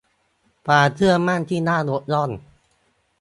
[0.65, 2.29] ความเชื่อมั่นที่น่ายกย่อง